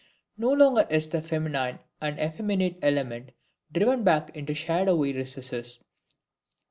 [0.35, 3.33] No longer is the feminine and effeminate element
[3.71, 5.83] driven back into shadowy recesses.